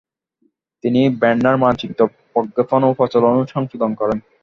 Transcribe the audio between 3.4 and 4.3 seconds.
ও সংশোধন করেন।